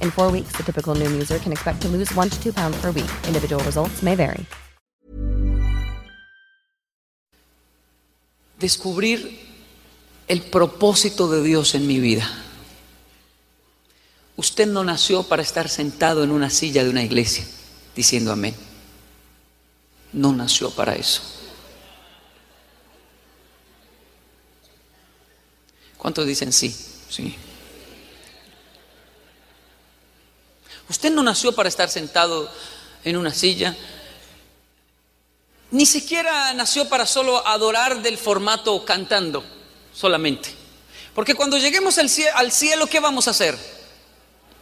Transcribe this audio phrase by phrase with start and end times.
[0.00, 2.76] In four weeks, the typical Noom user can expect to lose one to two pounds
[2.80, 3.10] per week.
[3.26, 4.46] Individual results may vary.
[8.58, 9.40] Descubrir
[10.28, 12.28] el propósito de Dios en mi vida.
[14.36, 17.44] Usted no nació para estar sentado en una silla de una iglesia
[17.94, 18.54] diciendo amén.
[20.12, 21.22] No nació para eso.
[25.98, 26.74] ¿Cuántos dicen sí?
[27.10, 27.36] Sí.
[30.90, 32.50] Usted no nació para estar sentado
[33.04, 33.76] en una silla.
[35.70, 39.44] Ni siquiera nació para solo adorar del formato cantando
[39.94, 40.50] solamente.
[41.14, 43.56] Porque cuando lleguemos al cielo, al cielo, ¿qué vamos a hacer?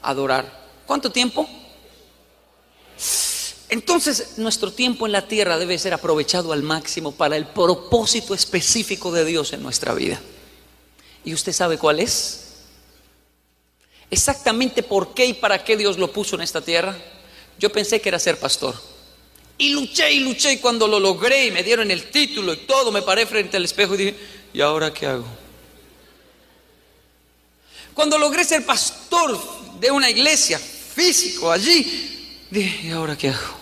[0.02, 0.68] Adorar.
[0.86, 1.48] ¿Cuánto tiempo?
[3.70, 9.10] Entonces, nuestro tiempo en la tierra debe ser aprovechado al máximo para el propósito específico
[9.12, 10.20] de Dios en nuestra vida.
[11.24, 12.47] ¿Y usted sabe cuál es?
[14.10, 16.96] Exactamente por qué y para qué Dios lo puso en esta tierra.
[17.58, 18.74] Yo pensé que era ser pastor.
[19.58, 22.92] Y luché y luché y cuando lo logré y me dieron el título y todo,
[22.92, 24.16] me paré frente al espejo y dije,
[24.52, 25.26] ¿y ahora qué hago?
[27.92, 29.36] Cuando logré ser pastor
[29.80, 33.58] de una iglesia físico allí, dije, ¿y ahora qué hago?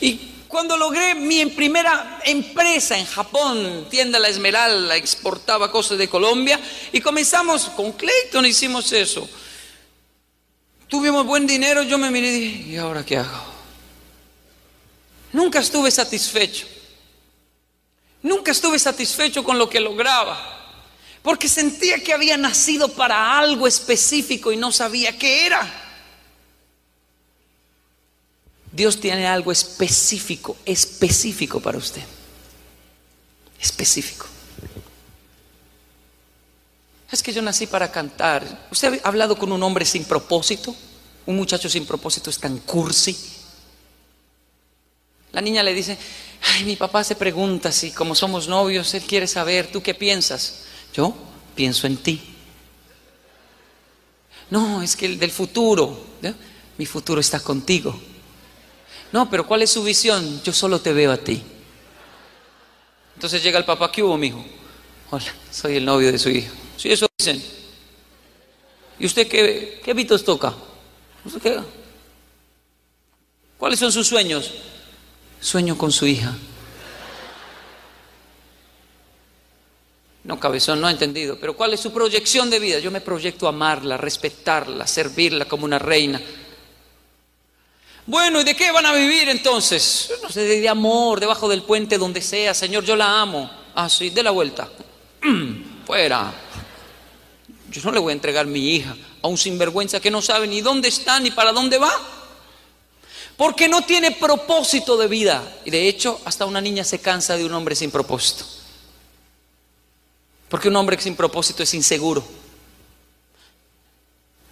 [0.00, 6.60] Y cuando logré mi primera empresa en Japón, tienda La Esmeralda, exportaba cosas de Colombia
[6.92, 9.28] y comenzamos con Clayton, hicimos eso.
[10.88, 13.44] Tuvimos buen dinero, yo me miré y dije, ¿y ahora qué hago?
[15.32, 16.66] Nunca estuve satisfecho.
[18.22, 20.52] Nunca estuve satisfecho con lo que lograba.
[21.22, 25.82] Porque sentía que había nacido para algo específico y no sabía qué era.
[28.70, 32.02] Dios tiene algo específico, específico para usted.
[33.60, 34.26] Específico.
[37.10, 38.66] Es que yo nací para cantar.
[38.70, 40.74] ¿Usted ha hablado con un hombre sin propósito?
[41.26, 43.16] Un muchacho sin propósito es tan cursi.
[45.32, 45.98] La niña le dice,
[46.54, 50.64] ay, mi papá se pregunta si como somos novios, él quiere saber, ¿tú qué piensas?
[50.94, 51.14] Yo
[51.54, 52.20] pienso en ti.
[54.50, 56.06] No, es que el del futuro,
[56.78, 57.98] mi futuro está contigo.
[59.12, 60.42] No, pero ¿cuál es su visión?
[60.42, 61.42] Yo solo te veo a ti.
[63.14, 64.44] Entonces llega el papá, ¿qué hubo, mijo?
[65.10, 66.52] Hola, soy el novio de su hijo.
[66.76, 67.42] Sí, eso dicen.
[68.98, 70.54] ¿Y usted qué, qué hábitos toca?
[71.24, 71.60] ¿Usted qué?
[73.58, 74.52] ¿Cuáles son sus sueños?
[75.40, 76.34] Sueño con su hija.
[80.24, 81.38] No, cabezón, no ha entendido.
[81.38, 82.80] Pero ¿cuál es su proyección de vida?
[82.80, 86.20] Yo me proyecto amarla, respetarla, servirla como una reina.
[88.06, 90.12] Bueno, ¿y de qué van a vivir entonces?
[90.22, 92.54] No sé, de amor, debajo del puente, donde sea.
[92.54, 93.50] Señor, yo la amo.
[93.74, 94.68] Ah, sí, de la vuelta.
[95.86, 96.32] Fuera.
[97.80, 100.62] Yo no le voy a entregar mi hija a un sinvergüenza que no sabe ni
[100.62, 101.92] dónde está ni para dónde va.
[103.36, 105.60] Porque no tiene propósito de vida.
[105.66, 108.46] Y de hecho, hasta una niña se cansa de un hombre sin propósito.
[110.48, 112.26] Porque un hombre sin propósito es inseguro.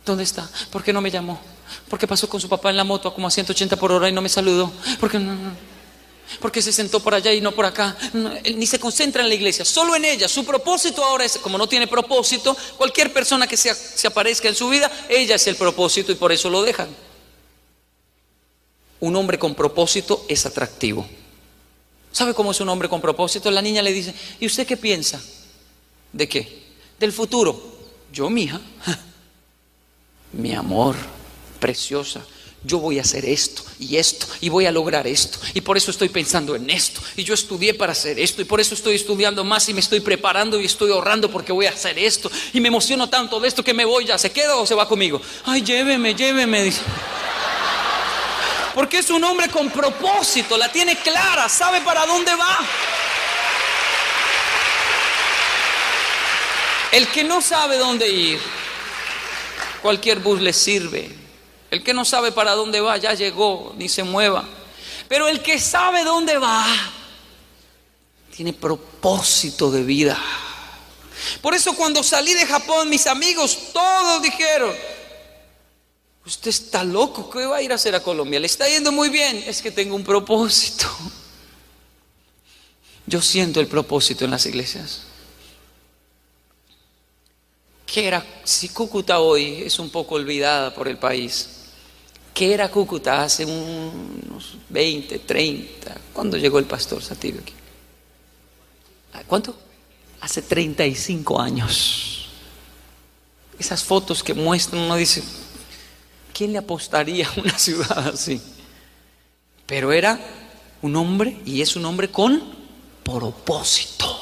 [0.05, 0.51] ¿Dónde está?
[0.71, 1.41] ¿Por qué no me llamó?
[1.89, 4.07] ¿Por qué pasó con su papá en la moto a como a 180 por hora
[4.07, 4.71] y no me saludó?
[5.01, 5.35] ¿Por qué no?
[6.41, 7.97] Porque se sentó por allá y no por acá.
[8.55, 10.29] Ni se concentra en la iglesia, solo en ella.
[10.29, 14.55] Su propósito ahora es, como no tiene propósito, cualquier persona que se, se aparezca en
[14.55, 16.89] su vida, ella es el propósito y por eso lo dejan.
[19.01, 21.07] Un hombre con propósito es atractivo.
[22.11, 23.51] ¿Sabe cómo es un hombre con propósito?
[23.51, 25.21] La niña le dice, ¿y usted qué piensa?
[26.13, 26.63] ¿De qué?
[26.99, 27.75] Del futuro.
[28.13, 28.61] Yo, mija,
[30.33, 30.95] mi amor,
[31.59, 32.25] preciosa,
[32.65, 35.91] yo voy a hacer esto y esto y voy a lograr esto y por eso
[35.91, 39.45] estoy pensando en esto y yo estudié para hacer esto y por eso estoy estudiando
[39.45, 42.69] más y me estoy preparando y estoy ahorrando porque voy a hacer esto y me
[42.69, 45.21] emociono tanto de esto que me voy ya, ¿se queda o se va conmigo?
[45.45, 46.73] Ay, lléveme, lléveme.
[48.75, 52.59] Porque es un hombre con propósito, la tiene clara, sabe para dónde va.
[56.91, 58.41] El que no sabe dónde ir,
[59.83, 61.24] cualquier bus le sirve.
[61.71, 64.45] El que no sabe para dónde va, ya llegó, ni se mueva.
[65.09, 66.65] Pero el que sabe dónde va,
[68.35, 70.19] tiene propósito de vida.
[71.41, 74.75] Por eso cuando salí de Japón, mis amigos todos dijeron,
[76.27, 78.41] usted está loco, ¿qué va a ir a hacer a Colombia?
[78.41, 80.87] Le está yendo muy bien, es que tengo un propósito.
[83.07, 85.03] Yo siento el propósito en las iglesias.
[87.95, 88.27] ¿Qué era?
[88.43, 91.49] Si Cúcuta hoy es un poco olvidada por el país,
[92.35, 95.97] ¿Qué era Cúcuta hace unos 20, 30?
[96.13, 97.53] ¿Cuándo llegó el pastor Satillo aquí?
[99.29, 99.57] ¿Cuánto?
[100.21, 102.31] Hace 35 años.
[103.57, 105.23] Esas fotos que muestran, uno dice,
[106.33, 108.43] ¿quién le apostaría a una ciudad así?
[109.67, 110.19] Pero era
[110.83, 112.43] un hombre y es un hombre con
[113.05, 114.19] propósito.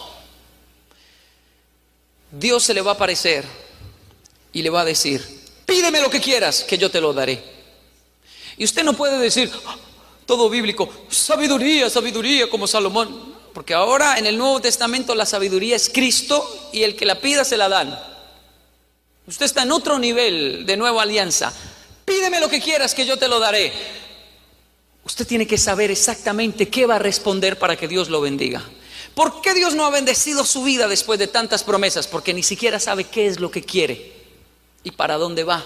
[2.31, 3.62] Dios se le va a aparecer
[4.53, 5.23] y le va a decir,
[5.65, 7.43] pídeme lo que quieras, que yo te lo daré.
[8.57, 9.77] Y usted no puede decir, ah,
[10.27, 13.33] todo bíblico, sabiduría, sabiduría como Salomón.
[13.55, 17.45] Porque ahora en el Nuevo Testamento la sabiduría es Cristo y el que la pida
[17.45, 17.99] se la dan.
[19.27, 21.53] Usted está en otro nivel de nueva alianza.
[22.05, 23.73] Pídeme lo que quieras que yo te lo daré.
[25.05, 28.63] Usted tiene que saber exactamente qué va a responder para que Dios lo bendiga.
[29.15, 32.07] ¿Por qué Dios no ha bendecido su vida después de tantas promesas?
[32.07, 34.22] Porque ni siquiera sabe qué es lo que quiere
[34.85, 35.65] y para dónde va.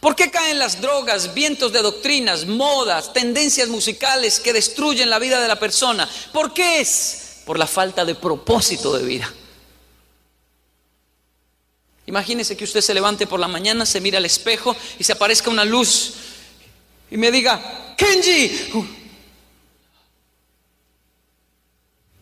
[0.00, 5.40] ¿Por qué caen las drogas, vientos de doctrinas, modas, tendencias musicales que destruyen la vida
[5.40, 6.08] de la persona?
[6.32, 7.42] ¿Por qué es?
[7.44, 9.32] Por la falta de propósito de vida.
[12.06, 15.50] Imagínese que usted se levante por la mañana, se mira al espejo y se aparezca
[15.50, 16.14] una luz
[17.10, 18.70] y me diga, Kenji,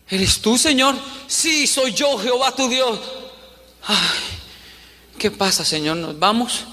[0.08, 0.94] ¿eres tú, Señor?
[1.26, 2.98] Sí, soy yo, Jehová tu Dios.
[5.24, 5.96] ¿Qué pasa, Señor?
[5.96, 6.64] ¿Nos vamos?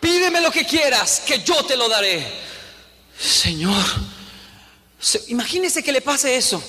[0.00, 2.26] pídeme lo que quieras, que yo te lo daré.
[3.16, 3.84] Señor,
[5.28, 6.60] imagínese que le pase eso.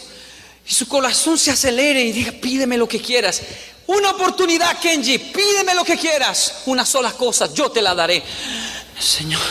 [0.63, 3.41] Y su corazón se acelere y diga, pídeme lo que quieras.
[3.87, 6.61] Una oportunidad, Kenji, pídeme lo que quieras.
[6.67, 8.21] Una sola cosa, yo te la daré.
[8.99, 9.41] Señor,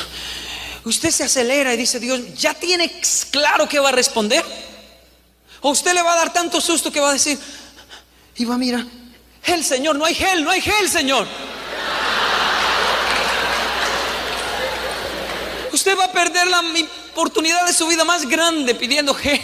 [0.84, 3.00] usted se acelera y dice, Dios, ¿ya tiene
[3.32, 4.44] claro que va a responder?
[5.62, 7.36] O usted le va a dar tanto susto que va a decir,
[8.36, 8.86] y va a mirar,
[9.46, 11.26] el Señor, no hay gel, no hay gel, Señor.
[15.72, 16.62] Usted va a perder la
[17.10, 19.40] oportunidad de su vida más grande pidiendo gel.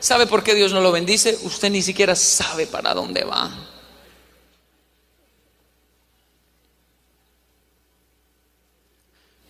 [0.00, 1.38] ¿Sabe por qué Dios no lo bendice?
[1.42, 3.50] Usted ni siquiera sabe para dónde va.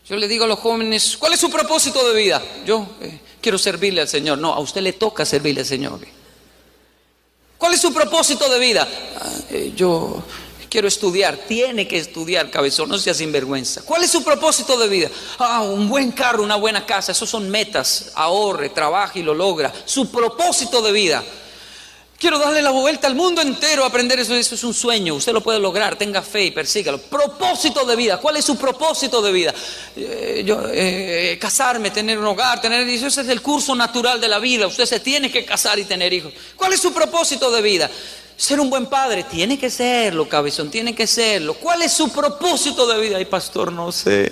[0.07, 2.43] Yo le digo a los jóvenes, ¿cuál es su propósito de vida?
[2.67, 4.39] Yo eh, quiero servirle al Señor.
[4.39, 6.01] No, a usted le toca servirle al Señor.
[7.61, 8.89] ¿Cuál es su propósito de vida?
[9.21, 10.23] Ah, eh, yo
[10.71, 11.37] quiero estudiar.
[11.37, 13.83] Tiene que estudiar, cabezón, no sea sinvergüenza.
[13.83, 15.11] ¿Cuál es su propósito de vida?
[15.39, 18.13] Ah, un buen carro, una buena casa, esos son metas.
[18.15, 19.71] Ahorre, trabaje y lo logra.
[19.85, 21.23] Su propósito de vida.
[22.21, 25.41] Quiero darle la vuelta al mundo entero, aprender eso, eso es un sueño, usted lo
[25.41, 26.99] puede lograr, tenga fe y persígalo.
[26.99, 29.55] Propósito de vida, ¿cuál es su propósito de vida?
[29.97, 34.29] Eh, yo, eh, casarme, tener un hogar, tener hijos, ese es el curso natural de
[34.29, 36.35] la vida, usted se tiene que casar y tener hijos.
[36.57, 37.91] ¿Cuál es su propósito de vida?
[38.37, 41.55] Ser un buen padre, tiene que serlo, cabezón, tiene que serlo.
[41.55, 43.17] ¿Cuál es su propósito de vida?
[43.17, 44.27] Ay, pastor, no sé.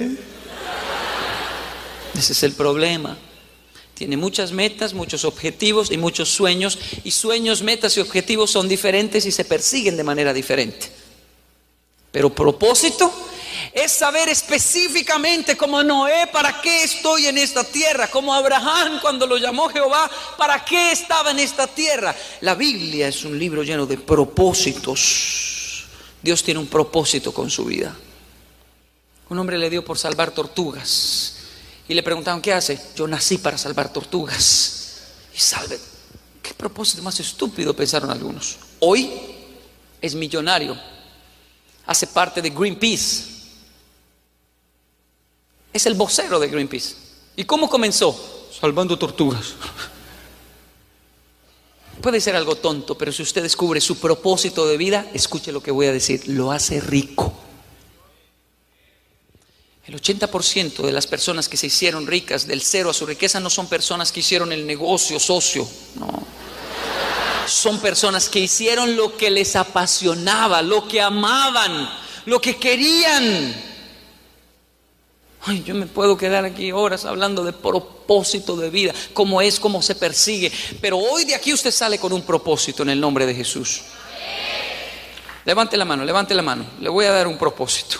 [2.13, 3.17] Ese es el problema.
[3.99, 6.79] Tiene muchas metas, muchos objetivos y muchos sueños.
[7.03, 10.89] Y sueños, metas y objetivos son diferentes y se persiguen de manera diferente.
[12.13, 13.13] Pero propósito
[13.73, 18.07] es saber específicamente como Noé, ¿para qué estoy en esta tierra?
[18.07, 22.15] Como Abraham cuando lo llamó Jehová, ¿para qué estaba en esta tierra?
[22.43, 25.89] La Biblia es un libro lleno de propósitos.
[26.23, 27.97] Dios tiene un propósito con su vida.
[29.29, 31.38] Un hombre le dio por salvar tortugas
[31.89, 32.79] y le preguntaron, ¿qué hace?
[32.95, 34.75] Yo nací para salvar tortugas.
[35.35, 35.79] Y salve.
[36.43, 38.59] ¿Qué propósito más estúpido pensaron algunos?
[38.81, 39.11] Hoy
[40.01, 40.79] es millonario.
[41.87, 43.25] Hace parte de Greenpeace
[45.73, 46.95] es el vocero de Greenpeace.
[47.37, 48.49] ¿Y cómo comenzó?
[48.61, 49.55] Salvando tortugas.
[52.03, 55.71] Puede ser algo tonto, pero si usted descubre su propósito de vida, escuche lo que
[55.71, 57.33] voy a decir, lo hace rico.
[59.89, 63.49] El 80% de las personas que se hicieron ricas del cero a su riqueza no
[63.49, 66.27] son personas que hicieron el negocio socio, no.
[67.47, 71.89] Son personas que hicieron lo que les apasionaba, lo que amaban,
[72.27, 73.55] lo que querían.
[75.47, 79.81] Ay, yo me puedo quedar aquí horas hablando de propósito de vida, cómo es, cómo
[79.81, 80.53] se persigue.
[80.83, 83.81] Pero hoy de aquí usted sale con un propósito en el nombre de Jesús.
[85.47, 86.67] Levante la mano, levante la mano.
[86.79, 87.99] Le voy a dar un propósito.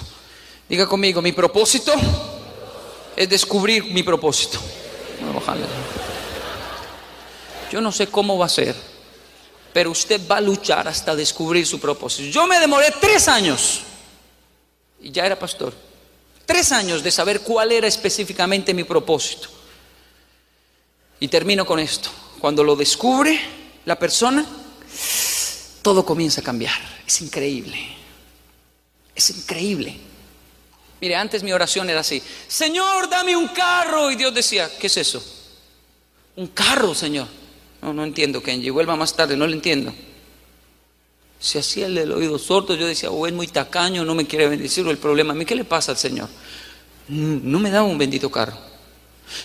[0.69, 1.95] Diga conmigo, mi propósito
[3.17, 4.61] es descubrir mi propósito.
[7.73, 8.75] Yo no sé cómo va a ser,
[9.73, 12.31] pero usted va a luchar hasta descubrir su propósito.
[12.31, 13.81] Yo me demoré tres años
[15.01, 15.75] y ya era pastor.
[16.45, 19.49] Tres años de saber cuál era específicamente mi propósito.
[21.21, 22.11] Y termino con esto.
[22.41, 23.39] Cuando lo descubre
[23.85, 24.47] la persona,
[25.83, 26.79] todo comienza a cambiar.
[27.07, 27.79] Es increíble.
[29.15, 29.99] Es increíble.
[31.01, 34.11] Mire, antes mi oración era así, Señor, dame un carro.
[34.11, 35.25] Y Dios decía, ¿qué es eso?
[36.37, 37.29] Un carro, Señor.
[37.83, 39.95] No, no entiendo, Kenji, vuelva más tarde, no lo entiendo.
[41.41, 44.49] Si hacía el oído sordo, yo decía, o oh, es muy tacaño, no me quiere
[44.49, 46.29] bendecir, o el problema, ¿a mí qué le pasa al Señor?
[47.07, 48.59] No me da un bendito carro.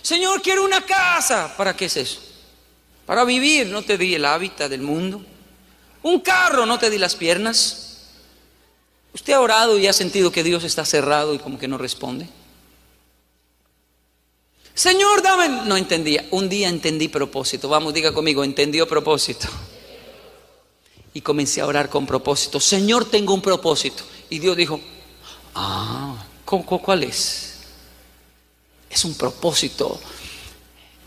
[0.01, 1.55] Señor, quiero una casa.
[1.55, 2.19] ¿Para qué es eso?
[3.05, 5.23] Para vivir, no te di el hábitat del mundo.
[6.01, 7.92] Un carro, no te di las piernas.
[9.13, 12.27] ¿Usted ha orado y ha sentido que Dios está cerrado y como que no responde?
[14.73, 15.67] Señor, dame...
[15.67, 16.25] No entendía.
[16.31, 17.69] Un día entendí propósito.
[17.69, 19.47] Vamos, diga conmigo, entendió propósito.
[21.13, 22.59] Y comencé a orar con propósito.
[22.59, 24.03] Señor, tengo un propósito.
[24.31, 24.79] Y Dios dijo,
[25.53, 27.59] ah, ¿cuál es?
[28.89, 29.99] Es un propósito.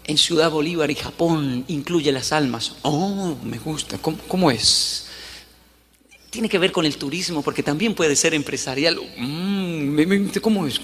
[0.04, 2.76] En Ciudad Bolívar y Japón incluye las almas.
[2.82, 3.98] Oh, me gusta.
[3.98, 5.05] cómo es?
[6.36, 9.00] Tiene que ver con el turismo, porque también puede ser empresarial.
[9.16, 10.78] Mm, ¿Cómo es?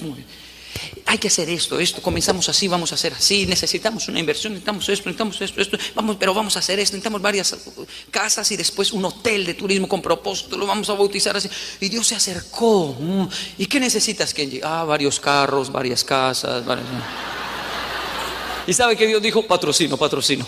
[1.04, 4.88] Hay que hacer esto, esto, comenzamos así, vamos a hacer así, necesitamos una inversión, necesitamos
[4.88, 7.54] esto, necesitamos esto, esto, vamos, pero vamos a hacer esto, necesitamos varias
[8.10, 11.50] casas y después un hotel de turismo con propósito, lo vamos a bautizar así.
[11.80, 12.96] Y Dios se acercó.
[12.98, 13.26] Mm,
[13.58, 14.62] ¿Y qué necesitas, Kenji?
[14.64, 16.64] Ah, varios carros, varias casas.
[18.66, 19.46] ¿Y sabe que Dios dijo?
[19.46, 20.46] Patrocino, patrocino.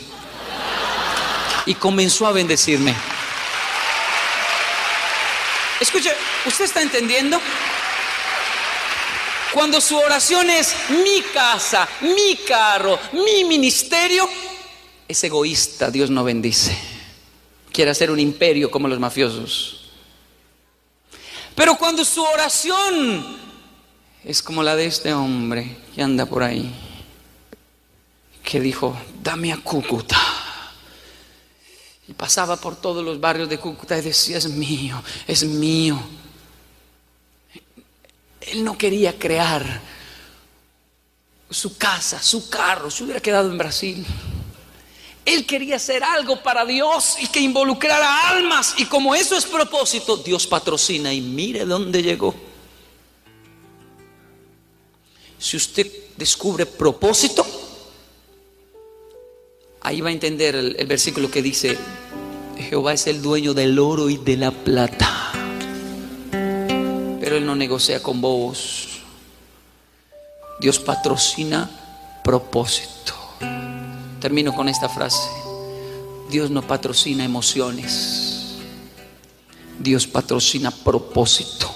[1.67, 2.95] Y comenzó a bendecirme.
[5.85, 6.11] Escuche,
[6.47, 7.39] ¿usted está entendiendo?
[9.53, 14.27] Cuando su oración es mi casa, mi carro, mi ministerio,
[15.07, 16.75] es egoísta, Dios no bendice.
[17.71, 19.91] Quiere hacer un imperio como los mafiosos.
[21.55, 23.37] Pero cuando su oración
[24.25, 26.75] es como la de este hombre que anda por ahí,
[28.43, 30.17] que dijo, dame a Cúcuta.
[32.07, 35.99] Y pasaba por todos los barrios de Cúcuta y decía, es mío, es mío.
[38.41, 39.81] Él no quería crear
[41.51, 44.05] su casa, su carro, se hubiera quedado en Brasil.
[45.25, 48.75] Él quería hacer algo para Dios y que involucrara almas.
[48.77, 52.35] Y como eso es propósito, Dios patrocina y mire dónde llegó.
[55.39, 57.47] Si usted descubre propósito,
[59.85, 61.77] Ahí va a entender el, versículo que dice,
[62.57, 65.31] Jehová es el dueño del oro y de la plata,
[67.21, 69.03] pero Él no negocia con bobos.
[70.59, 71.69] Dios patrocina
[72.25, 73.13] propósito.
[74.21, 75.29] Termino con esta frase.
[76.31, 78.55] Dios no patrocina emociones.
[79.79, 81.71] Dios patrocina propósito.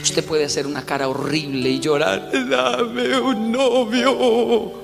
[0.00, 4.81] Usted puede hacer una cara horrible y llorar, dame un novio.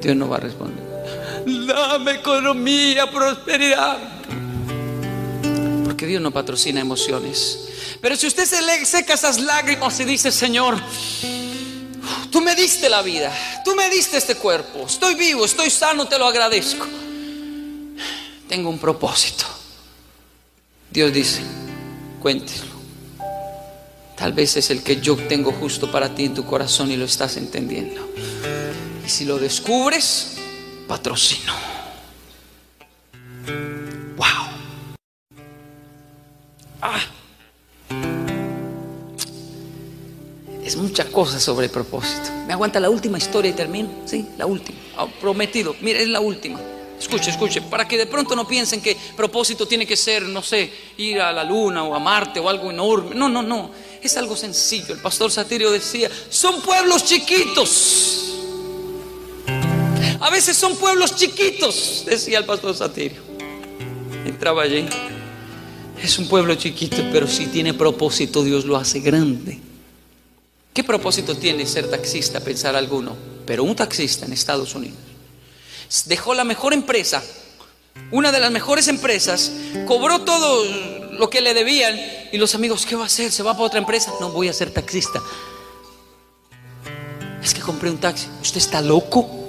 [0.00, 0.84] Dios no va a responder.
[1.66, 3.98] Dame economía, prosperidad.
[5.84, 7.68] Porque Dios no patrocina emociones.
[8.00, 10.78] Pero si usted se le seca esas lágrimas y dice, Señor,
[12.30, 13.32] tú me diste la vida,
[13.64, 16.86] tú me diste este cuerpo, estoy vivo, estoy sano, te lo agradezco.
[18.48, 19.44] Tengo un propósito.
[20.90, 21.42] Dios dice,
[22.20, 22.70] cuéntelo.
[24.16, 27.06] Tal vez es el que yo tengo justo para ti en tu corazón y lo
[27.06, 28.06] estás entendiendo
[29.10, 30.36] si lo descubres,
[30.86, 31.52] patrocino.
[34.16, 34.26] Wow.
[36.80, 37.00] Ah.
[40.64, 42.30] Es mucha cosa sobre el propósito.
[42.46, 43.90] ¿Me aguanta la última historia y termino?
[44.06, 44.78] Sí, la última.
[44.96, 45.74] Ah, prometido.
[45.80, 46.60] Mire, es la última.
[46.98, 50.70] Escuche, escuche, para que de pronto no piensen que propósito tiene que ser, no sé,
[50.98, 53.16] ir a la luna o a Marte o algo enorme.
[53.16, 53.72] No, no, no.
[54.00, 54.94] Es algo sencillo.
[54.94, 58.29] El pastor Satirio decía, son pueblos chiquitos
[60.20, 63.20] A veces son pueblos chiquitos, decía el pastor Satirio.
[64.24, 64.86] Entraba allí.
[66.02, 69.58] Es un pueblo chiquito, pero si tiene propósito, Dios lo hace grande.
[70.72, 72.40] ¿Qué propósito tiene ser taxista?
[72.40, 73.16] Pensar alguno.
[73.44, 75.10] Pero un taxista en Estados Unidos
[76.06, 77.22] dejó la mejor empresa,
[78.10, 79.52] una de las mejores empresas,
[79.86, 80.64] cobró todo
[81.12, 81.98] lo que le debían
[82.32, 83.32] y los amigos, ¿qué va a hacer?
[83.32, 84.12] ¿Se va para otra empresa?
[84.20, 85.20] No, voy a ser taxista.
[87.42, 88.28] Es que compré un taxi.
[88.40, 89.39] ¿Usted está loco?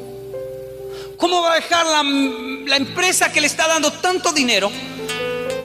[1.21, 2.01] ¿Cómo va a dejar la,
[2.65, 4.71] la empresa que le está dando tanto dinero,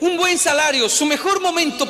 [0.01, 1.87] un buen salario, su mejor momento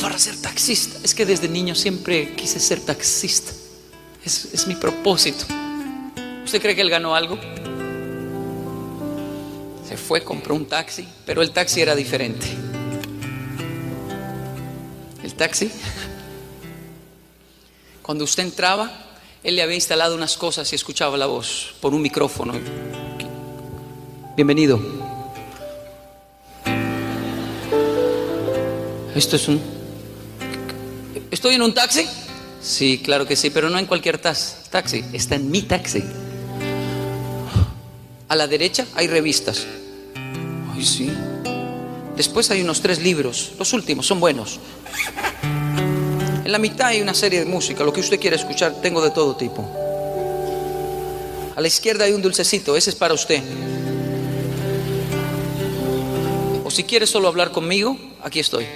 [0.00, 0.96] para ser taxista?
[1.02, 3.50] Es que desde niño siempre quise ser taxista.
[4.24, 5.44] Es, es mi propósito.
[6.44, 7.36] ¿Usted cree que él ganó algo?
[9.88, 12.46] Se fue, compró un taxi, pero el taxi era diferente.
[15.24, 15.68] El taxi,
[18.02, 19.07] cuando usted entraba,
[19.42, 22.54] él le había instalado unas cosas y escuchaba la voz por un micrófono.
[24.36, 24.80] Bienvenido.
[29.14, 29.60] Esto es un...
[31.30, 32.06] ¿Estoy en un taxi?
[32.60, 35.04] Sí, claro que sí, pero no en cualquier taxi.
[35.12, 36.02] Está en mi taxi.
[38.28, 39.66] A la derecha hay revistas.
[40.74, 41.10] Ay, sí.
[42.16, 43.52] Después hay unos tres libros.
[43.58, 44.58] Los últimos son buenos.
[46.48, 47.84] En la mitad hay una serie de música.
[47.84, 49.68] Lo que usted quiera escuchar, tengo de todo tipo.
[51.54, 52.74] A la izquierda hay un dulcecito.
[52.74, 53.42] Ese es para usted.
[56.64, 58.66] O si quiere solo hablar conmigo, aquí estoy.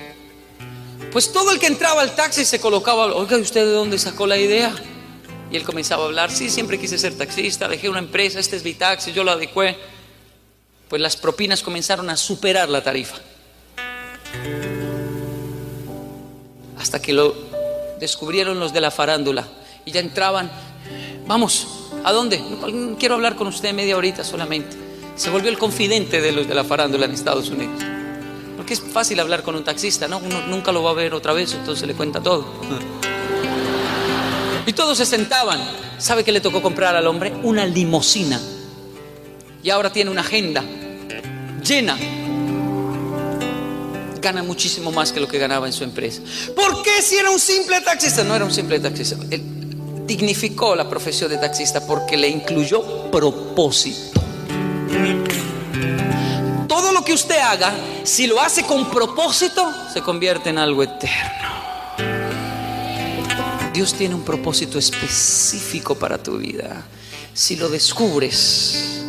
[1.13, 4.37] Pues todo el que entraba al taxi se colocaba, oiga, ¿usted de dónde sacó la
[4.37, 4.75] idea?
[5.51, 8.65] Y él comenzaba a hablar, sí, siempre quise ser taxista, dejé una empresa, este es
[8.65, 9.79] mi taxi, yo lo adecué.
[10.91, 13.17] Pues las propinas comenzaron a superar la tarifa.
[16.77, 17.52] Hasta que lo
[18.03, 19.47] descubrieron los de la farándula
[19.85, 20.51] y ya entraban,
[21.29, 21.69] vamos,
[22.03, 22.43] ¿a dónde?
[22.99, 24.77] Quiero hablar con usted media horita solamente.
[25.15, 27.81] Se volvió el confidente de los de la farándula en Estados Unidos.
[28.57, 30.19] Porque es fácil hablar con un taxista, ¿no?
[30.19, 32.45] Uno nunca lo va a ver otra vez, entonces le cuenta todo.
[34.65, 35.61] Y todos se sentaban.
[35.99, 37.33] ¿Sabe qué le tocó comprar al hombre?
[37.43, 38.41] Una limosina.
[39.61, 40.63] Y ahora tiene una agenda
[41.65, 41.97] llena.
[44.23, 46.23] Gana muchísimo más que lo que ganaba en su empresa.
[46.55, 48.23] ¿Por qué si era un simple taxista?
[48.23, 49.17] No era un simple taxista.
[49.31, 49.43] Él
[50.07, 54.21] dignificó la profesión de taxista porque le incluyó propósito.
[56.69, 61.43] Todo lo que usted haga, si lo hace con propósito, se convierte en algo eterno.
[63.75, 66.85] Dios tiene un propósito específico para tu vida.
[67.35, 69.02] Si lo descubres,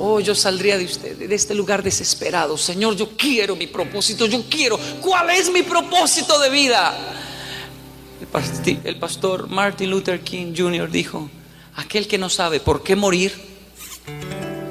[0.00, 2.56] oh, yo saldría de usted, de este lugar desesperado.
[2.56, 4.78] Señor, yo quiero mi propósito, yo quiero.
[5.00, 6.96] ¿Cuál es mi propósito de vida?
[8.84, 10.90] El pastor Martin Luther King Jr.
[10.90, 11.28] dijo,
[11.76, 13.32] aquel que no sabe por qué morir,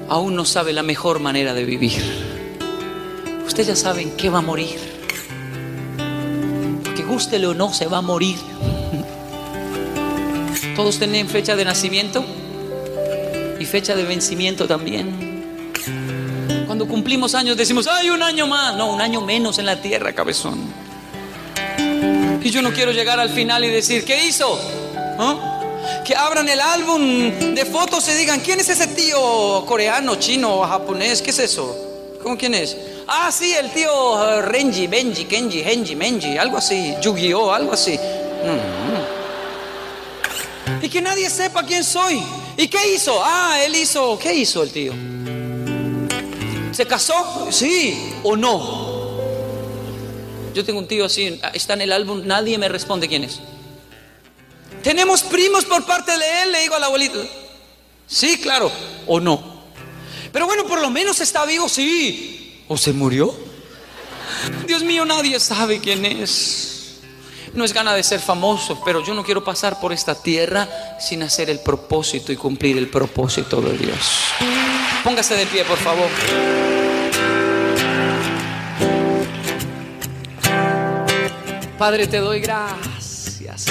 [0.08, 2.02] aún no sabe la mejor manera de vivir.
[3.46, 4.78] Usted ya sabe en qué va a morir.
[6.96, 8.38] Que gústele o no, se va a morir.
[10.76, 12.26] Todos tienen fecha de nacimiento
[13.70, 15.30] fecha de vencimiento también.
[16.66, 18.76] Cuando cumplimos años decimos, hay un año más.
[18.76, 20.60] No, un año menos en la tierra, cabezón.
[22.42, 24.60] Y yo no quiero llegar al final y decir, ¿qué hizo?
[25.18, 26.02] ¿Ah?
[26.06, 31.22] Que abran el álbum de fotos y digan, ¿quién es ese tío coreano, chino, japonés?
[31.22, 31.76] ¿Qué es eso?
[32.24, 32.76] ¿Cómo quién es?
[33.08, 37.98] Ah, sí, el tío uh, Renji, Benji, Kenji, Henji, Menji, algo así, Yu-Gi-Oh, algo así.
[37.98, 38.86] Mm.
[40.84, 42.22] Y que nadie sepa quién soy.
[42.60, 43.22] ¿Y qué hizo?
[43.24, 44.20] Ah, él hizo.
[44.20, 44.92] ¿Qué hizo el tío?
[46.74, 47.48] ¿Se casó?
[47.52, 49.18] Sí o no.
[50.54, 53.40] Yo tengo un tío así, está en el álbum, nadie me responde quién es.
[54.84, 57.24] Tenemos primos por parte de él, le digo al abuelito.
[58.06, 58.70] Sí, claro,
[59.08, 59.62] o no.
[60.34, 62.66] Pero bueno, por lo menos está vivo, sí.
[62.68, 63.34] ¿O se murió?
[64.68, 67.00] Dios mío, nadie sabe quién es.
[67.54, 70.68] No es gana de ser famoso, pero yo no quiero pasar por esta tierra
[71.00, 74.34] sin hacer el propósito y cumplir el propósito de Dios.
[75.04, 76.10] Póngase de pie, por favor.
[81.78, 83.68] Padre, te doy gracias.